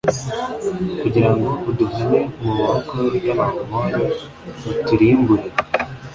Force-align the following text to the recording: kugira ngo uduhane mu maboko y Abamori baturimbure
kugira 1.01 1.29
ngo 1.35 1.49
uduhane 1.69 2.19
mu 2.41 2.51
maboko 2.59 2.95
y 3.25 3.29
Abamori 3.33 4.01
baturimbure 4.67 5.45